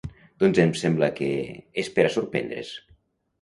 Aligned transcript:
Doncs 0.43 0.61
em 0.63 0.71
sembla 0.79 1.09
que… 1.19 1.27
És 1.83 1.91
per 1.99 2.07
a 2.09 2.13
sorprendre’s. 2.17 2.73